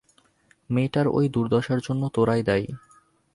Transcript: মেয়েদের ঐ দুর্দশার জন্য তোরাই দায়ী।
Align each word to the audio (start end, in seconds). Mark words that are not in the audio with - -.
মেয়েদের 0.69 1.05
ঐ 1.07 1.19
দুর্দশার 1.27 1.79
জন্য 1.79 2.03
তোরাই 2.13 2.41
দায়ী। 2.43 2.67